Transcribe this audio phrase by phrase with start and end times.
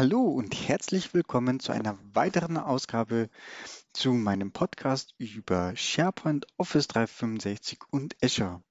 [0.00, 3.28] Hallo und herzlich willkommen zu einer weiteren Ausgabe
[3.92, 8.62] zu meinem Podcast über SharePoint, Office 365 und Azure.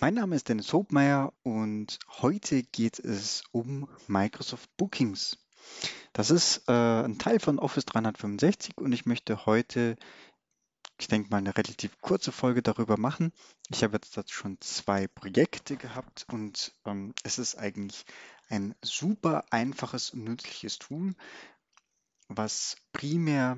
[0.00, 5.38] Mein Name ist Dennis Hobmeier und heute geht es um Microsoft Bookings.
[6.12, 9.94] Das ist äh, ein Teil von Office 365 und ich möchte heute
[10.98, 13.32] ich denke mal, eine relativ kurze Folge darüber machen.
[13.70, 18.04] Ich habe jetzt dazu schon zwei Projekte gehabt und ähm, es ist eigentlich
[18.48, 21.14] ein super einfaches und nützliches Tool,
[22.28, 23.56] was primär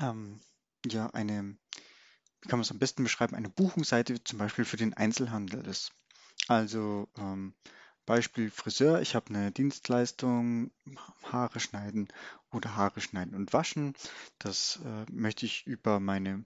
[0.00, 0.40] ähm,
[0.86, 1.56] ja eine,
[2.40, 5.92] wie kann man es am besten beschreiben, eine Buchungsseite zum Beispiel für den Einzelhandel ist.
[6.48, 7.54] Also ähm,
[8.06, 10.70] Beispiel Friseur, ich habe eine Dienstleistung,
[11.24, 12.08] Haare schneiden
[12.50, 13.94] oder Haare schneiden und waschen.
[14.38, 16.44] Das äh, möchte ich über meine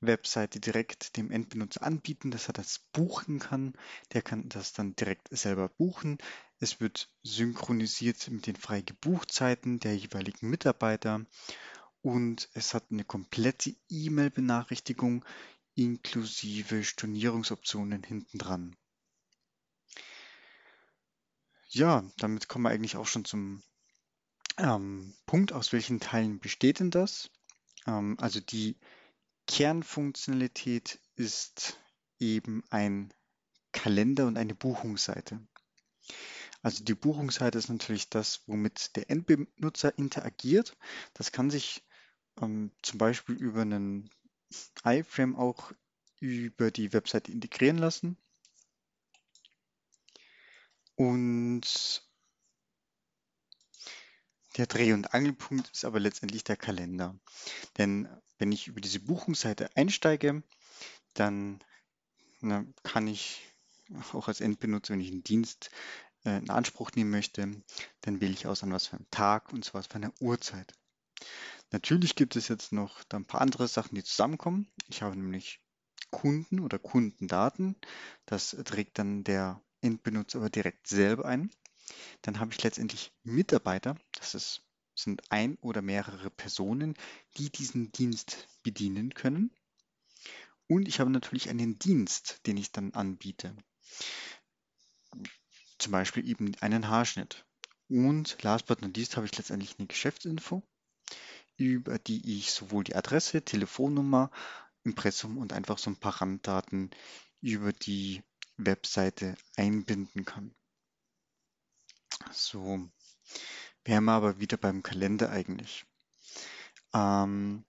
[0.00, 3.74] Webseite direkt dem Endbenutzer anbieten, dass er das buchen kann.
[4.12, 6.18] Der kann das dann direkt selber buchen.
[6.58, 11.24] Es wird synchronisiert mit den frei Gebuchtzeiten der jeweiligen Mitarbeiter
[12.02, 15.24] und es hat eine komplette E-Mail-Benachrichtigung
[15.74, 18.76] inklusive Stornierungsoptionen hinten dran.
[21.72, 23.62] Ja, damit kommen wir eigentlich auch schon zum
[24.58, 27.30] ähm, Punkt, aus welchen Teilen besteht denn das?
[27.86, 28.76] Ähm, also die
[29.46, 31.78] Kernfunktionalität ist
[32.18, 33.14] eben ein
[33.72, 35.40] Kalender und eine Buchungsseite.
[36.60, 40.76] Also die Buchungsseite ist natürlich das, womit der Endbenutzer interagiert.
[41.14, 41.84] Das kann sich
[42.40, 44.10] ähm, zum Beispiel über einen
[44.84, 45.72] iFrame auch
[46.18, 48.16] über die Webseite integrieren lassen.
[51.00, 51.62] Und
[54.58, 57.18] der Dreh- und Angelpunkt ist aber letztendlich der Kalender.
[57.78, 58.06] Denn
[58.36, 60.42] wenn ich über diese Buchungsseite einsteige,
[61.14, 61.64] dann
[62.42, 63.40] na, kann ich
[64.12, 65.70] auch als Endbenutzer, wenn ich einen Dienst
[66.26, 67.50] äh, in Anspruch nehmen möchte,
[68.02, 70.74] dann wähle ich aus, an was für einem Tag und zwar für eine Uhrzeit.
[71.70, 74.70] Natürlich gibt es jetzt noch ein paar andere Sachen, die zusammenkommen.
[74.88, 75.60] Ich habe nämlich
[76.10, 77.74] Kunden oder Kundendaten.
[78.26, 81.50] Das trägt dann der Endbenutzer aber direkt selber ein.
[82.22, 84.62] Dann habe ich letztendlich Mitarbeiter, das ist,
[84.94, 86.94] sind ein oder mehrere Personen,
[87.36, 89.50] die diesen Dienst bedienen können.
[90.68, 93.56] Und ich habe natürlich einen Dienst, den ich dann anbiete.
[95.78, 97.44] Zum Beispiel eben einen Haarschnitt.
[97.88, 100.62] Und last but not least habe ich letztendlich eine Geschäftsinfo,
[101.56, 104.30] über die ich sowohl die Adresse, Telefonnummer,
[104.84, 106.90] Impressum und einfach so ein paar Randdaten
[107.40, 108.22] über die
[108.66, 110.54] Webseite einbinden kann.
[112.32, 112.90] So,
[113.84, 115.86] wären wir aber wieder beim Kalender eigentlich.
[116.92, 117.64] Ähm,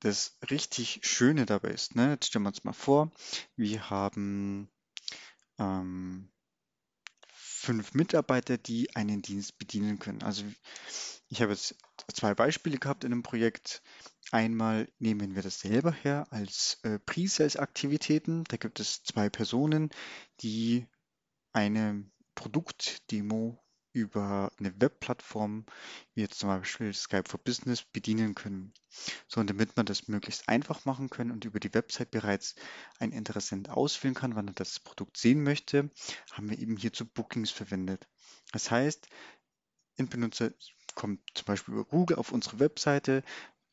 [0.00, 3.10] das richtig Schöne dabei ist, ne, jetzt stellen wir uns mal vor,
[3.56, 4.70] wir haben
[5.58, 6.30] ähm,
[7.32, 10.22] fünf Mitarbeiter, die einen Dienst bedienen können.
[10.22, 10.44] Also
[11.28, 11.74] ich habe jetzt
[12.14, 13.82] zwei Beispiele gehabt in einem Projekt.
[14.30, 18.44] Einmal nehmen wir das selber her als äh, Pre-Sales-Aktivitäten.
[18.44, 19.90] Da gibt es zwei Personen,
[20.40, 20.86] die
[21.52, 23.58] eine Produktdemo
[23.92, 25.64] über eine Webplattform,
[26.14, 28.74] wie jetzt zum Beispiel Skype for Business, bedienen können.
[29.26, 32.54] So, und damit man das möglichst einfach machen können und über die Website bereits
[32.98, 35.90] ein Interessent auswählen kann, wann er das Produkt sehen möchte,
[36.32, 38.06] haben wir eben hierzu Bookings verwendet.
[38.52, 39.08] Das heißt,
[39.98, 40.52] ein Benutzer
[40.94, 43.24] kommt zum Beispiel über Google auf unsere Webseite,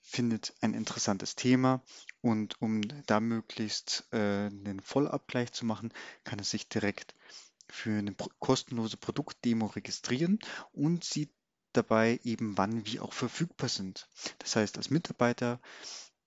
[0.05, 1.81] findet ein interessantes Thema
[2.21, 5.91] und um da möglichst äh, einen Vollabgleich zu machen,
[6.23, 7.15] kann er sich direkt
[7.67, 10.39] für eine kostenlose Produktdemo registrieren
[10.71, 11.31] und sieht
[11.73, 14.07] dabei eben, wann wir auch verfügbar sind.
[14.39, 15.59] Das heißt, als Mitarbeiter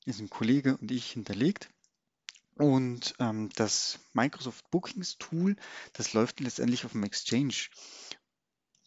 [0.04, 1.70] ist ein Kollege und ich hinterlegt.
[2.56, 5.54] Und ähm, das Microsoft Bookings Tool,
[5.92, 7.54] das läuft letztendlich auf dem Exchange.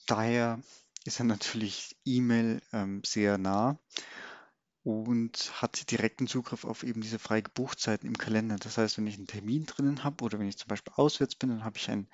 [0.06, 0.62] Daher
[1.06, 3.80] ist er natürlich E-Mail ähm, sehr nah
[4.84, 8.56] und hat direkten Zugriff auf eben diese freie Buchzeiten im Kalender.
[8.58, 11.50] Das heißt, wenn ich einen Termin drinnen habe oder wenn ich zum Beispiel auswärts bin,
[11.50, 12.08] dann habe ich einen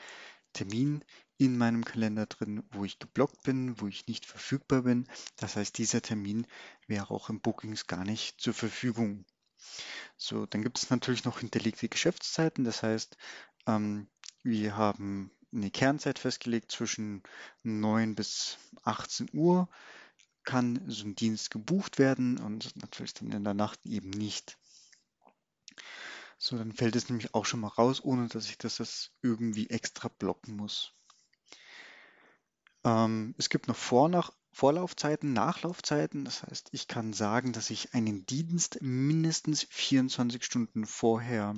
[0.54, 1.04] Termin
[1.38, 5.08] in meinem Kalender drin, wo ich geblockt bin, wo ich nicht verfügbar bin.
[5.38, 6.48] Das heißt, dieser Termin
[6.88, 9.26] wäre auch im Bookings gar nicht zur Verfügung.
[10.18, 12.64] So, dann gibt es natürlich noch hinterlegte Geschäftszeiten.
[12.64, 13.18] Das heißt,
[13.68, 14.08] ähm,
[14.44, 17.24] wir haben eine Kernzeit festgelegt zwischen
[17.64, 19.70] 9 bis 18 Uhr
[20.48, 24.58] kann so ein Dienst gebucht werden und natürlich dann in der Nacht eben nicht.
[26.40, 29.70] So, dann fällt es nämlich auch schon mal raus, ohne dass ich das, das irgendwie
[29.70, 30.94] extra blocken muss.
[32.86, 36.24] Ähm, es gibt noch Vor nach Vorlaufzeiten, Nachlaufzeiten.
[36.24, 41.56] Das heißt, ich kann sagen, dass ich einen Dienst mindestens 24 Stunden vorher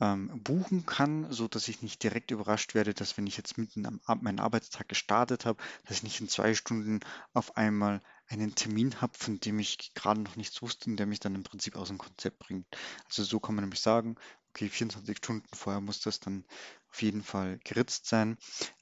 [0.00, 3.86] ähm, buchen kann, so dass ich nicht direkt überrascht werde, dass wenn ich jetzt mitten
[3.86, 7.00] am Ab meinen Arbeitstag gestartet habe, dass ich nicht in zwei Stunden
[7.34, 11.20] auf einmal einen Termin habe, von dem ich gerade noch nichts wusste und der mich
[11.20, 12.66] dann im Prinzip aus dem Konzept bringt.
[13.06, 14.16] Also so kann man nämlich sagen,
[14.50, 16.44] okay, 24 Stunden vorher muss das dann
[16.88, 18.38] auf jeden Fall geritzt sein.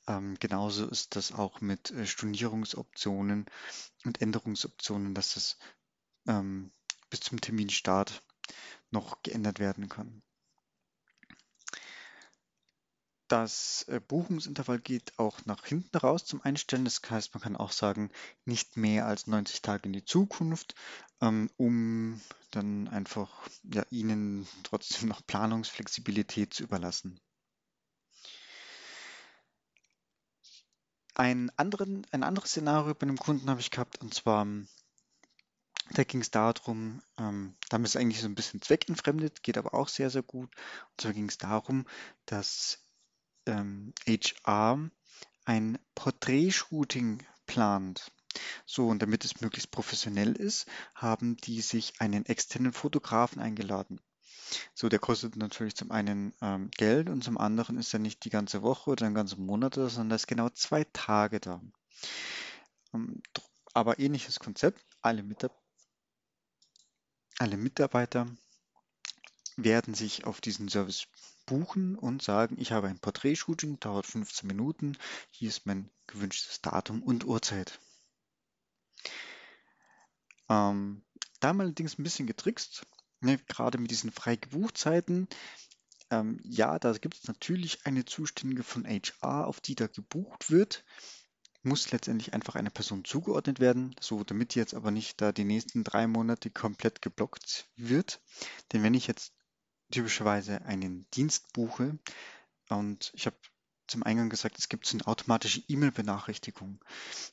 [0.06, 3.46] Ähm, genauso ist das auch mit äh, Stornierungsoptionen
[4.04, 5.58] und Änderungsoptionen, dass das
[6.26, 6.70] ähm,
[7.10, 8.22] bis zum Terminstart
[8.90, 10.22] noch geändert werden kann.
[13.28, 16.86] Das äh, Buchungsintervall geht auch nach hinten raus zum Einstellen.
[16.86, 18.10] Das heißt, man kann auch sagen,
[18.46, 20.74] nicht mehr als 90 Tage in die Zukunft,
[21.20, 27.20] ähm, um dann einfach ja, Ihnen trotzdem noch Planungsflexibilität zu überlassen.
[31.14, 34.46] Ein, anderen, ein anderes Szenario bei einem Kunden habe ich gehabt, und zwar,
[35.90, 39.88] da ging es darum, ähm, damit ist eigentlich so ein bisschen zweckentfremdet, geht aber auch
[39.88, 40.54] sehr, sehr gut.
[40.54, 41.86] Und zwar ging es darum,
[42.24, 42.87] dass
[43.48, 44.90] ähm, HR
[45.44, 48.12] ein Porträtshooting plant.
[48.66, 54.00] So, und damit es möglichst professionell ist, haben die sich einen externen Fotografen eingeladen.
[54.74, 58.30] So, der kostet natürlich zum einen ähm, Geld und zum anderen ist er nicht die
[58.30, 61.60] ganze Woche oder den ganzen Monat, sondern er ist genau zwei Tage da.
[62.94, 63.22] Ähm,
[63.74, 65.52] aber ähnliches Konzept, alle, Mitab
[67.38, 68.26] alle Mitarbeiter
[69.56, 71.06] werden sich auf diesen Service
[71.48, 74.96] buchen und sagen, ich habe ein Porträtshooting, dauert 15 Minuten,
[75.30, 77.80] hier ist mein gewünschtes Datum und Uhrzeit.
[80.48, 81.02] Ähm,
[81.40, 82.86] da haben wir allerdings ein bisschen getrickst,
[83.20, 85.28] ne, gerade mit diesen frei Gebuchzeiten.
[86.10, 90.84] Ähm, ja, da gibt es natürlich eine Zuständige von HR, auf die da gebucht wird.
[91.62, 95.82] Muss letztendlich einfach einer Person zugeordnet werden, so damit jetzt aber nicht da die nächsten
[95.82, 98.20] drei Monate komplett geblockt wird.
[98.72, 99.32] Denn wenn ich jetzt
[99.90, 101.98] typischerweise einen Dienst buche
[102.68, 103.36] und ich habe
[103.86, 106.78] zum Eingang gesagt, es gibt so eine automatische E-Mail-Benachrichtigung.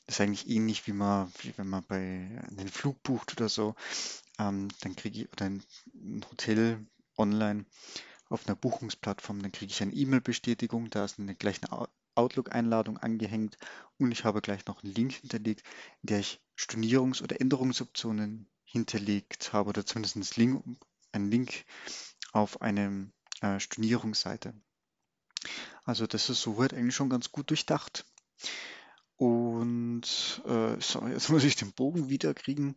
[0.06, 3.74] Das ist eigentlich ähnlich wie man, wie wenn man bei einem Flug bucht oder so.
[4.38, 5.62] Ähm, dann kriege ich, oder ein
[6.30, 6.86] Hotel
[7.18, 7.66] online
[8.28, 11.60] auf einer Buchungsplattform, dann kriege ich eine E-Mail-Bestätigung, da ist eine, gleich
[12.14, 13.56] Outlook-Einladung angehängt
[13.98, 15.62] und ich habe gleich noch einen Link hinterlegt,
[16.02, 21.64] in der ich Stornierungs- oder Änderungsoptionen hinterlegt habe oder zumindest einen Link
[22.36, 23.10] auf eine
[23.40, 24.54] äh, Stornierungsseite.
[25.84, 28.04] Also das ist soweit eigentlich schon ganz gut durchdacht.
[29.16, 32.76] Und äh, so, jetzt muss ich den Bogen wieder kriegen.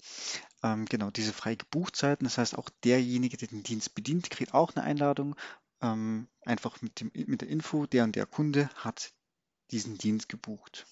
[0.63, 2.23] Ähm, genau, diese frei Gebuchtzeiten.
[2.23, 5.35] Das heißt, auch derjenige, der den Dienst bedient, kriegt auch eine Einladung.
[5.81, 9.11] Ähm, einfach mit, dem, mit der Info, der und der Kunde hat
[9.71, 10.85] diesen Dienst gebucht.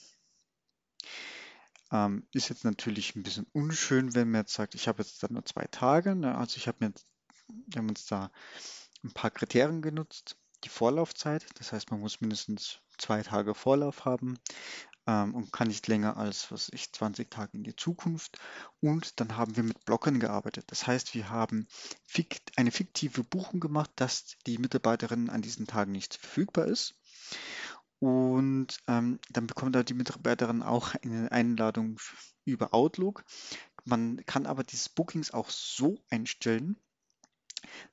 [1.92, 5.28] Ähm, ist jetzt natürlich ein bisschen unschön, wenn man jetzt sagt, ich habe jetzt da
[5.30, 6.16] nur zwei Tage.
[6.16, 6.36] Ne?
[6.36, 6.94] Also ich habe mir,
[7.48, 8.32] wir haben uns da
[9.04, 10.38] ein paar Kriterien genutzt.
[10.64, 14.40] Die Vorlaufzeit, das heißt, man muss mindestens zwei Tage Vorlauf haben
[15.06, 18.40] ähm, und kann nicht länger als, was ich, 20 Tage in die Zukunft.
[18.82, 20.66] Und dann haben wir mit Blocken gearbeitet.
[20.68, 21.68] Das heißt, wir haben
[22.06, 26.96] fikt, eine fiktive Buchung gemacht, dass die Mitarbeiterin an diesen Tagen nicht verfügbar ist.
[28.00, 32.00] Und ähm, dann bekommt da die Mitarbeiterin auch eine Einladung
[32.46, 33.24] über Outlook.
[33.86, 36.78] Man kann aber diese Bookings auch so einstellen,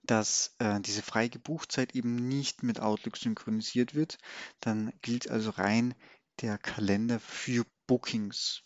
[0.03, 4.19] dass äh, diese freie Gebuchtzeit eben nicht mit Outlook synchronisiert wird.
[4.61, 5.95] Dann gilt also rein
[6.41, 8.63] der Kalender für Bookings.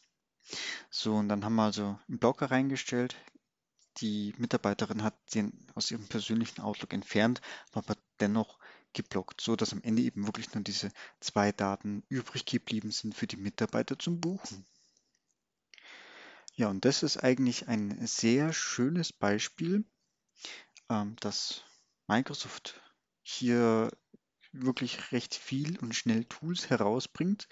[0.91, 3.17] So, und dann haben wir also einen Blocker reingestellt.
[3.99, 7.41] Die Mitarbeiterin hat den aus ihrem persönlichen Outlook entfernt,
[7.73, 8.59] aber dennoch
[8.93, 10.91] geblockt, so dass am Ende eben wirklich nur diese
[11.21, 14.67] zwei Daten übrig geblieben sind für die Mitarbeiter zum Buchen.
[16.55, 19.85] Ja, und das ist eigentlich ein sehr schönes Beispiel,
[21.21, 21.65] dass
[22.07, 22.81] Microsoft
[23.23, 23.91] hier
[24.53, 27.49] wirklich recht viel und schnell Tools herausbringt.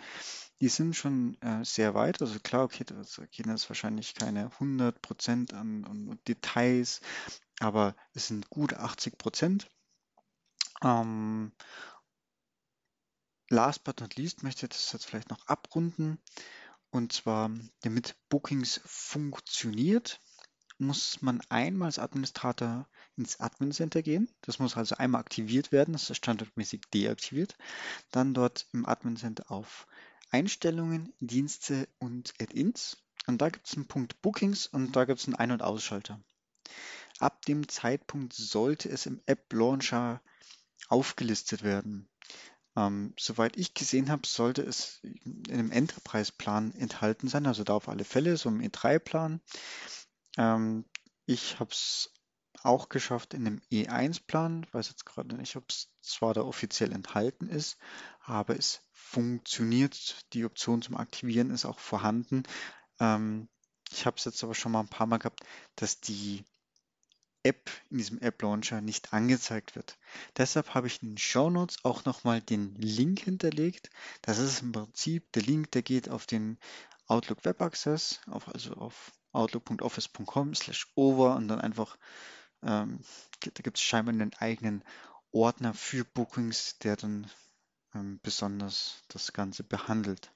[0.61, 2.23] Die sind schon äh, sehr weit.
[2.23, 7.01] Also klar, okay, das gehen jetzt wahrscheinlich keine 100% an, an Details,
[7.61, 9.67] aber es sind gut 80%.
[10.83, 11.53] Ähm,
[13.49, 16.19] last but not least möchte ich das jetzt vielleicht noch abrunden.
[16.91, 17.51] Und zwar,
[17.83, 20.21] damit Bookings funktioniert,
[20.79, 24.29] muss man einmal als Administrator ins Admin Center gehen.
[24.43, 27.57] Das muss also einmal aktiviert werden, das ist standardmäßig deaktiviert.
[28.11, 29.87] Dann dort im Admin Center auf
[30.31, 32.99] Einstellungen, Dienste und Add-ins.
[33.27, 36.21] Und da gibt es einen Punkt Bookings und da gibt es einen Ein- und Ausschalter.
[37.19, 40.21] Ab dem Zeitpunkt sollte es im App Launcher
[40.89, 42.09] aufgelistet werden.
[42.77, 47.89] Ähm, soweit ich gesehen habe, sollte es in einem Enterprise-Plan enthalten sein, also da auf
[47.89, 49.41] alle Fälle, so im E3-Plan.
[50.37, 50.85] Ähm,
[51.27, 52.13] ich habe es
[52.63, 54.65] auch geschafft in dem E1-Plan.
[54.65, 57.79] Ich weiß jetzt gerade nicht, ob es zwar da offiziell enthalten ist,
[58.21, 60.25] aber es funktioniert.
[60.33, 62.43] Die Option zum Aktivieren ist auch vorhanden.
[62.99, 63.49] Ähm,
[63.91, 65.41] ich habe es jetzt aber schon mal ein paar Mal gehabt,
[65.77, 66.45] dass die
[67.45, 69.99] App in diesem App Launcher nicht angezeigt wird.
[70.37, 73.91] Deshalb habe ich in den Show Notes auch nochmal den Link hinterlegt.
[74.23, 76.59] Das ist im Prinzip der Link, der geht auf den
[77.07, 81.97] Outlook Web Access, auf, also auf outlook.office.com slash over und dann einfach,
[82.63, 83.01] ähm,
[83.41, 84.83] da gibt es scheinbar einen eigenen
[85.33, 87.31] Ordner für Bookings, der dann
[87.95, 90.31] ähm, besonders das Ganze behandelt.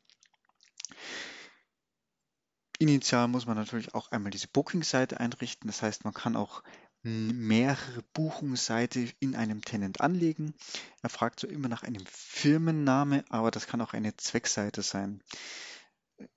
[2.78, 5.68] Initial muss man natürlich auch einmal diese Booking-Seite einrichten.
[5.68, 6.62] Das heißt, man kann auch
[7.02, 10.54] mehrere Buchungsseiten in einem Tenant anlegen.
[11.02, 15.22] Er fragt so immer nach einem Firmenname, aber das kann auch eine Zweckseite sein.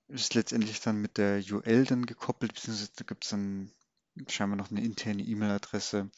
[0.08, 3.70] Ist letztendlich dann mit der UL dann gekoppelt, beziehungsweise da gibt es dann
[4.28, 6.10] scheinbar noch eine interne E-Mail-Adresse,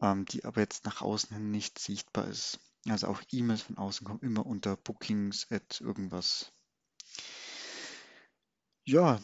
[0.00, 2.60] ähm, die aber jetzt nach außen hin nicht sichtbar ist.
[2.88, 6.52] Also auch E-Mails von außen kommen immer unter Bookings at irgendwas.
[8.84, 9.20] Ja,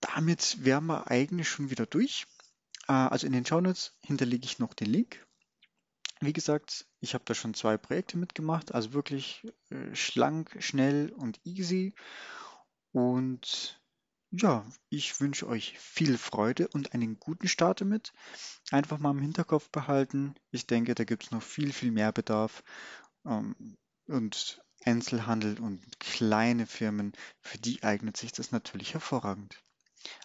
[0.00, 2.26] damit wären wir eigentlich schon wieder durch.
[2.86, 5.26] Äh, also in den Shownotes hinterlege ich noch den Link.
[6.20, 11.40] Wie gesagt, ich habe da schon zwei Projekte mitgemacht, also wirklich äh, schlank, schnell und
[11.44, 11.94] easy.
[12.92, 13.80] Und
[14.30, 18.12] ja, ich wünsche euch viel Freude und einen guten Start damit.
[18.70, 20.34] Einfach mal im Hinterkopf behalten.
[20.50, 22.62] Ich denke, da gibt es noch viel, viel mehr Bedarf.
[23.24, 29.62] Ähm, und Einzelhandel und kleine Firmen, für die eignet sich das natürlich hervorragend.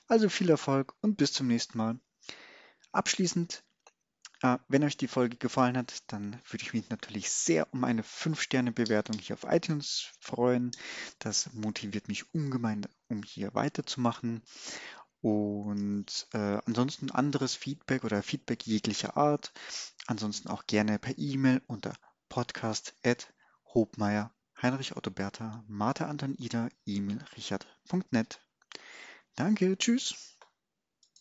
[0.07, 2.00] Also viel Erfolg und bis zum nächsten Mal.
[2.91, 3.63] Abschließend,
[4.43, 8.03] äh, wenn euch die Folge gefallen hat, dann würde ich mich natürlich sehr um eine
[8.03, 10.71] 5-Sterne-Bewertung hier auf iTunes freuen.
[11.19, 14.43] Das motiviert mich ungemein, um hier weiterzumachen.
[15.21, 19.53] Und äh, ansonsten anderes Feedback oder Feedback jeglicher Art.
[20.07, 21.93] Ansonsten auch gerne per E-Mail unter
[22.27, 23.33] podcast at
[23.73, 28.41] hobmeier Heinrich Otto Bertha Martha Anton Ida E-Mail Richard.net.
[29.35, 30.38] Danke, tschüss.